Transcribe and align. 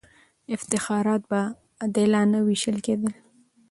افتخارات 0.55 1.21
به 1.29 1.41
عادلانه 1.81 2.39
وېشل 2.47 2.77
کېدله. 2.85 3.13